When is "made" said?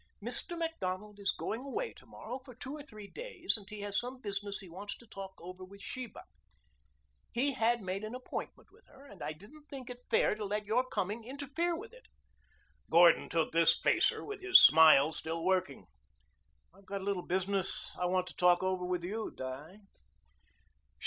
7.83-8.03